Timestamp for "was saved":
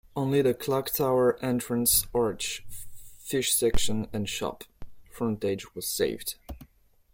5.75-6.37